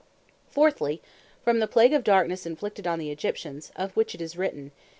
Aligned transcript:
Utter 0.01 0.07
Darknesse 0.47 0.53
Fourthly, 0.55 1.01
from 1.43 1.59
the 1.59 1.67
Plague 1.67 1.93
of 1.93 2.03
Darknesse 2.03 2.47
inflicted 2.47 2.87
on 2.87 2.97
the 2.97 3.11
Egyptians, 3.11 3.71
of 3.75 3.95
which 3.95 4.15
it 4.15 4.19
is 4.21 4.35
written 4.35 4.71
(Exod. 4.75 4.77